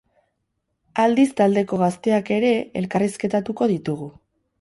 Aldiz 1.01 1.25
taldeko 1.41 1.79
gazteak 1.81 2.31
ere 2.37 2.49
elkarrizketatuko 2.81 3.69
ditugu. 3.75 4.09